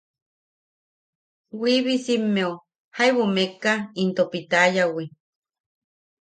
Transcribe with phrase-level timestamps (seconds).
[1.61, 2.53] Wiibisimmeu
[2.95, 5.05] jaibu mekka into pitayawi.